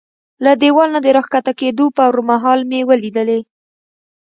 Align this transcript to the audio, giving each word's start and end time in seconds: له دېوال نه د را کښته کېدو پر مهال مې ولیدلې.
له 0.45 0.51
دېوال 0.61 0.89
نه 0.95 0.99
د 1.05 1.07
را 1.15 1.21
کښته 1.25 1.53
کېدو 1.59 1.85
پر 1.97 2.13
مهال 2.29 2.59
مې 2.69 2.79
ولیدلې. 2.89 3.39